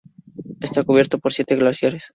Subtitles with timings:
[0.61, 2.09] Está cubierto por siete glaciares.